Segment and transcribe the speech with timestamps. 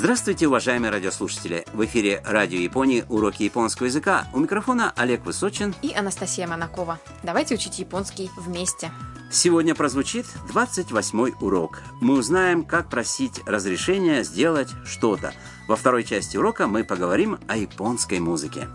[0.00, 1.64] Здравствуйте, уважаемые радиослушатели!
[1.72, 4.28] В эфире Радио Японии уроки японского языка.
[4.32, 7.00] У микрофона Олег Высочин и Анастасия Монакова.
[7.24, 8.92] Давайте учить японский вместе.
[9.28, 11.80] Сегодня прозвучит 28 урок.
[12.00, 15.34] Мы узнаем, как просить разрешения сделать что-то.
[15.66, 18.68] Во второй части урока мы поговорим о японской музыке.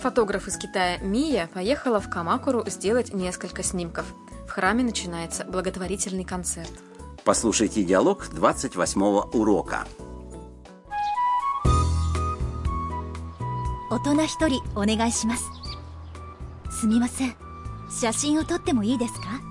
[0.00, 4.06] Фотограф из Китая Мия поехала в Камакуру сделать несколько снимков–
[4.51, 6.71] храме начинается благотворительный концерт.
[7.23, 9.85] Послушайте диалог 28-го урока.
[13.89, 15.49] 大人一人お願いします
[16.69, 17.35] すみません
[17.89, 19.41] 写真を撮ってもいいですか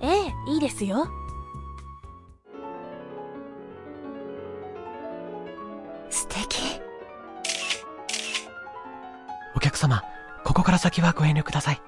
[0.00, 1.08] ええいいですよ
[6.10, 6.80] 素敵
[9.56, 10.02] お客様
[10.44, 11.82] ここから先はご遠慮ください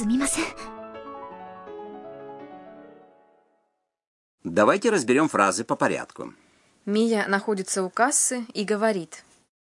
[0.00, 0.44] すみません
[4.44, 6.32] Давайте разберем фразы по порядку.
[6.86, 9.24] Мия находится у кассы и говорит.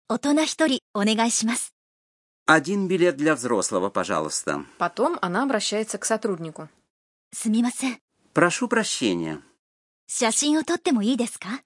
[0.08, 1.72] 大人一人お願いします
[2.46, 4.64] Один билет для взрослого, пожалуйста.
[4.78, 6.68] Потом она обращается к сотруднику.
[7.32, 7.98] すみません
[8.32, 9.40] Прошу прощения.
[10.06, 11.60] 写真を撮ってもいいですか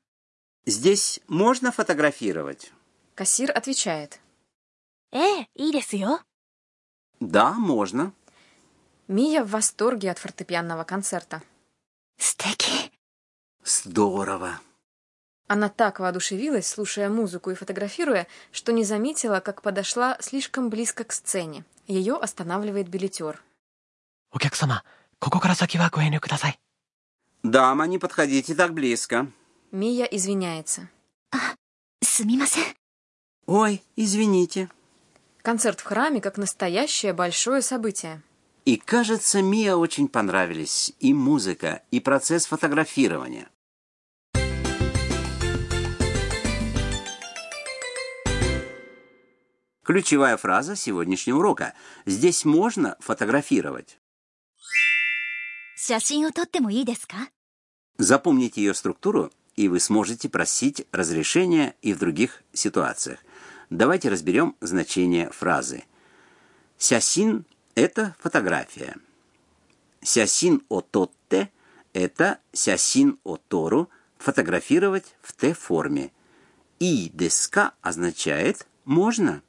[0.66, 2.72] Здесь можно фотографировать?
[3.14, 4.20] Кассир отвечает.
[5.12, 6.20] ええいいですよ
[7.20, 8.12] Да, можно.
[9.09, 11.41] Мия в восторге от фортепианного концерта.
[12.17, 12.91] «Стеки!»
[13.63, 14.59] «Здорово!»
[15.47, 21.11] Она так воодушевилась, слушая музыку и фотографируя, что не заметила, как подошла слишком близко к
[21.11, 21.65] сцене.
[21.87, 23.41] Ее останавливает билетер.
[27.41, 29.25] «Дама, не подходите так близко».
[29.71, 30.87] Мия извиняется.
[31.31, 31.55] «А,
[32.03, 32.61] сумимасен».
[33.47, 34.69] «Ой, извините».
[35.41, 38.21] Концерт в храме как настоящее большое событие.
[38.65, 43.49] И, кажется, Мия очень понравились и музыка, и процесс фотографирования.
[49.83, 51.73] Ключевая фраза сегодняшнего урока.
[52.05, 53.97] Здесь можно фотографировать.
[57.97, 63.19] Запомните ее структуру, и вы сможете просить разрешения и в других ситуациях.
[63.71, 65.85] Давайте разберем значение фразы.
[66.77, 67.45] Сясин
[67.79, 68.95] это фотография.
[70.01, 71.49] Сясин о тотте–
[71.93, 76.11] это сясин о тору– фотографировать в Т-форме.
[76.79, 79.41] И деска означает «можно».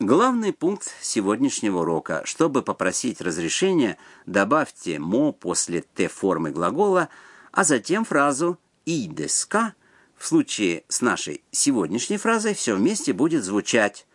[0.00, 2.22] Главный пункт сегодняшнего урока.
[2.24, 7.08] Чтобы попросить разрешения, добавьте «мо» после «т» формы глагола,
[7.52, 9.74] а затем фразу «и деска».
[10.16, 14.07] В случае с нашей сегодняшней фразой все вместе будет звучать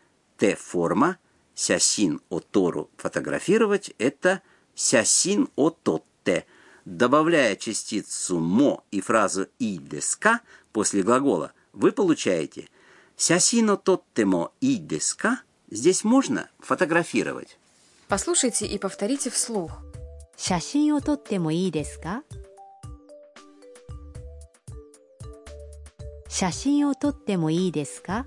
[0.42, 4.42] «т» – «сясин о тору» – «фотографировать» – это
[4.74, 6.46] «сясин о тотте».
[6.84, 10.40] Добавляя частицу «мо» и фразу «и деска»
[10.72, 12.68] после глагола, вы получаете
[13.16, 17.58] «сясино тоттемо и деска» Здесь можно фотографировать.
[18.08, 19.72] Послушайте и повторите вслух.
[20.36, 22.22] 写真を撮ってもいいですか
[26.28, 28.24] 写真を撮ってもいいですか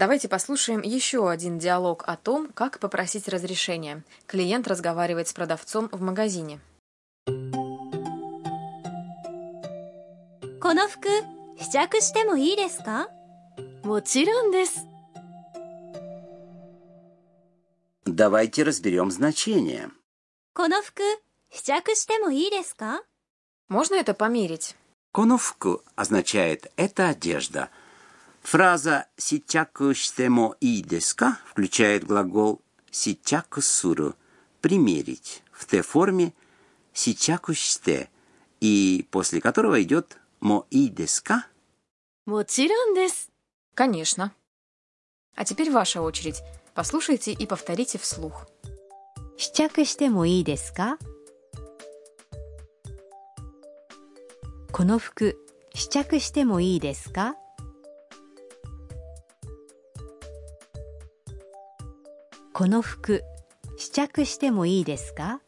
[0.00, 4.04] Давайте послушаем еще один диалог о том, как попросить разрешения.
[4.26, 6.60] Клиент разговаривает с продавцом в магазине.
[10.60, 11.08] この服
[11.60, 13.08] 試着してもいいですか
[13.84, 14.84] もちろんです
[18.04, 19.90] Давайте разберем значение.
[20.54, 21.02] この服
[21.50, 23.02] 試着してもいいですか
[23.68, 24.74] Можно это померить?
[25.12, 27.70] Коновку означает «это одежда».
[28.42, 36.32] Фраза «сичаку штемо и деска» включает глагол «сичаку суру» – «примерить» в Т-форме
[36.92, 38.08] «сичаку ште»
[38.60, 41.46] и после которого идет «мо и деска»
[42.26, 43.30] もちろんです
[43.74, 44.32] Конечно.
[45.36, 46.42] А теперь ваша очередь.
[46.74, 48.46] Послушайте и повторите вслух.
[49.36, 50.98] 試着してもいいですか
[54.72, 55.36] この服
[55.74, 57.36] 試着してもいいですか
[62.52, 63.22] この服
[63.76, 65.40] 試着してもいいですか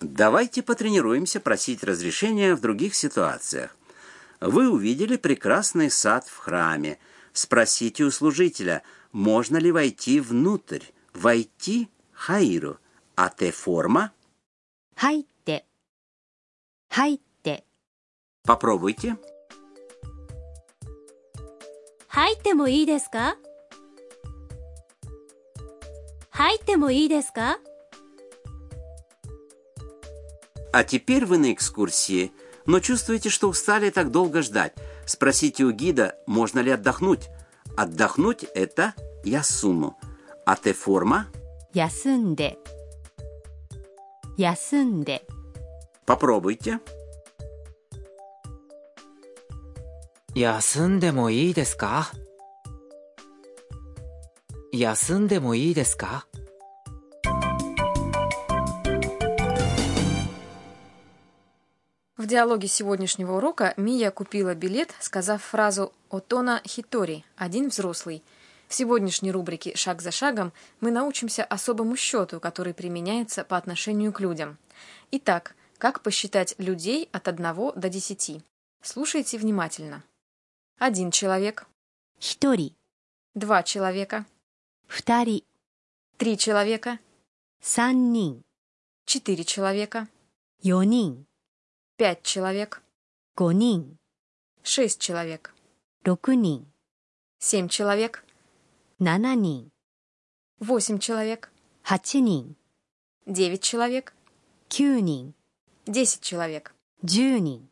[0.00, 3.74] Давайте потренируемся просить разрешения в других ситуациях.
[4.40, 6.98] Вы увидели прекрасный сад в храме.
[7.32, 10.82] Спросите у служителя, можно ли войти внутрь.
[11.14, 12.78] войти хайру,
[13.16, 14.12] а Т-форма
[14.96, 15.64] 入って
[16.90, 17.23] 入って、
[18.44, 19.16] попробуйте.
[22.08, 23.36] 入ってもいいですか
[26.30, 27.58] 入ってもいいですか
[30.72, 32.32] А теперь вы на экскурсии,
[32.66, 34.74] но чувствуете, что устали так долго ждать.
[35.06, 37.28] Спросите у гида, можно ли отдохнуть.
[37.76, 39.96] Отдохнуть – это ясуну,
[40.44, 41.26] а Т-форма
[41.72, 42.58] 休んで
[44.36, 45.22] 休んで
[46.06, 46.80] попробуйте.
[50.34, 52.10] 休んでもいいですか
[54.72, 56.26] 休んでもいいですか
[62.20, 68.22] В диалоге сегодняшнего урока Мия купила билет, сказав фразу «Отона Хитори» – «один взрослый».
[68.68, 74.20] В сегодняшней рубрике «Шаг за шагом» мы научимся особому счету, который применяется по отношению к
[74.20, 74.58] людям.
[75.10, 78.42] Итак, как посчитать людей от 1 до 10?
[78.82, 80.04] Слушайте внимательно.
[80.77, 81.67] Один человек.
[82.19, 82.75] Хитори.
[83.33, 84.25] Два человека.
[84.87, 85.45] Втари.
[86.17, 86.99] Три человека.
[87.61, 88.43] Саннин.
[89.05, 90.09] Четыре человека.
[90.61, 91.25] Йонин.
[91.95, 92.83] Пять человек.
[93.35, 93.97] Гонин.
[94.63, 95.53] Шесть человек.
[96.03, 96.69] Рокунин.
[97.39, 98.25] Семь человек.
[98.99, 99.71] Нананин.
[100.59, 101.51] Восемь человек.
[101.83, 102.57] Хачинин.
[103.25, 104.13] Девять человек.
[104.67, 105.33] Кюнин.
[105.85, 106.75] Десять человек.
[107.03, 107.69] Джунин.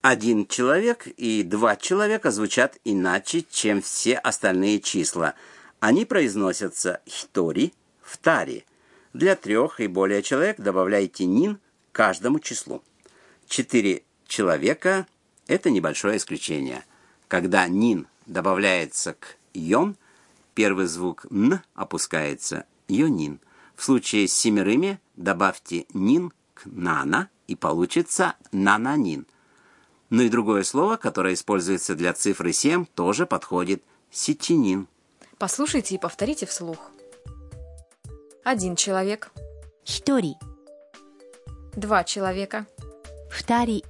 [0.00, 5.34] Один человек и два человека звучат иначе, чем все остальные числа.
[5.80, 8.64] Они произносятся хитори, втари.
[9.12, 11.58] Для трех и более человек добавляйте нин
[11.90, 12.84] каждому числу.
[13.48, 15.08] Четыре человека–
[15.48, 16.84] это небольшое исключение.
[17.26, 19.96] Когда нин добавляется к йон,
[20.54, 23.40] первый звук н опускается йонин.
[23.74, 29.26] В случае с семерыми добавьте нин к нана и получится нананин.
[30.10, 34.88] Ну и другое слово, которое используется для цифры 7, тоже подходит– сетчинин.
[35.38, 36.90] Послушайте и повторите вслух.
[38.42, 39.30] Один человек.
[39.84, 40.34] Хитори.
[41.76, 42.66] Два человека.
[43.30, 43.84] Фтари.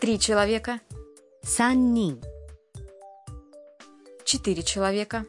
[0.00, 0.80] Три человека.
[1.42, 2.22] Саннин.
[4.24, 5.26] Четыре человека.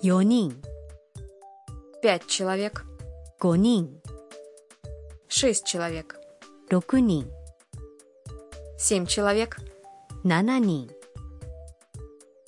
[0.00, 0.62] Йонин.
[2.02, 2.84] Пять человек.
[3.38, 4.00] Гонин.
[5.28, 6.16] Шесть человек.
[6.70, 7.30] Рокунин.
[8.81, 9.57] семь человек,
[10.23, 10.89] 七人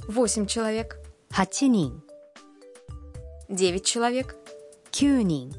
[0.07, 2.01] восемь человек, 八人
[3.47, 4.35] девять человек,
[4.91, 5.53] 九人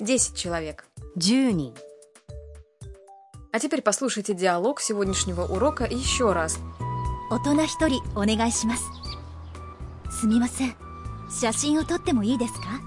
[0.00, 0.86] десять человек.
[1.16, 1.74] 十人
[3.50, 6.58] А теперь послушайте диалог сегодняшнего урока еще раз.
[7.30, 8.84] 大人一人お願いします
[10.10, 10.74] すみません
[11.30, 12.80] 写真を撮ってもいいですか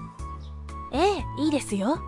[0.92, 1.98] ええいいですよ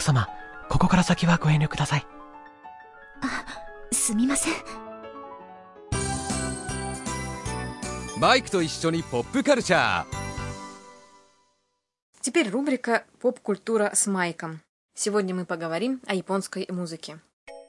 [0.00, 0.28] 客様、
[0.68, 2.06] ここから先はご遠慮ください。
[3.92, 4.52] すみません
[8.18, 10.04] マイクと一緒にポップカルチャー
[12.20, 14.60] Теперь рубрика «Поп-культура с Майком».
[14.94, 17.18] Сегодня мы поговорим о японской музыке.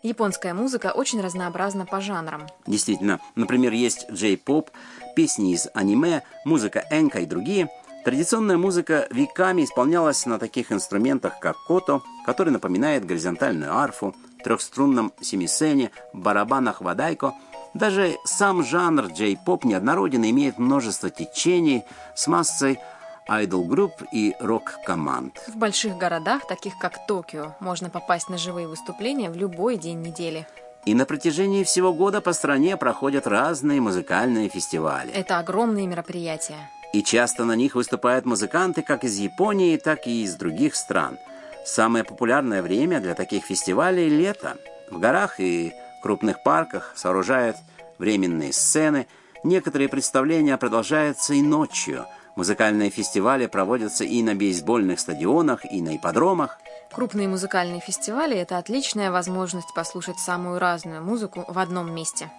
[0.03, 2.47] Японская музыка очень разнообразна по жанрам.
[2.65, 4.71] Действительно, например, есть джей-поп,
[5.15, 7.69] песни из аниме, музыка энка и другие.
[8.04, 15.92] Традиционная музыка веками исполнялась на таких инструментах, как кото, который напоминает горизонтальную арфу, трехструнном семисене,
[16.12, 17.32] барабанах вадайко.
[17.74, 21.84] Даже сам жанр джей-поп неоднороден и имеет множество течений
[22.16, 22.80] с массой
[23.28, 25.40] айдол-групп и рок-команд.
[25.46, 30.44] В больших городах, таких как Токио, можно попасть на живые выступления в любой день недели.
[30.84, 35.12] И на протяжении всего года по стране проходят разные музыкальные фестивали.
[35.12, 36.68] Это огромные мероприятия.
[36.92, 41.18] И часто на них выступают музыканты как из Японии, так и из других стран.
[41.64, 44.56] Самое популярное время для таких фестивалей– лето.
[44.90, 45.72] В горах и
[46.02, 47.56] крупных парках сооружают
[47.98, 49.06] временные сцены.
[49.42, 52.04] Некоторые представления продолжаются и ночью.
[52.36, 56.58] Музыкальные фестивали проводятся и на бейсбольных стадионах, и на ипподромах.
[56.92, 62.30] Крупные музыкальные фестивали– это отличная возможность послушать самую разную музыку в одном месте.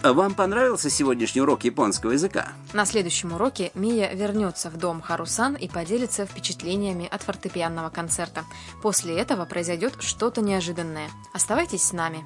[0.00, 2.52] Вам понравился сегодняшний урок японского языка?
[2.72, 8.44] На следующем уроке Мия вернется в дом Харусан и поделится впечатлениями от фортепианного концерта.
[8.80, 11.10] После этого произойдет что-то неожиданное.
[11.32, 12.24] Оставайтесь с нами.